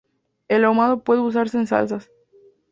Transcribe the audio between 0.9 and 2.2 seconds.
puede usarse en salsas.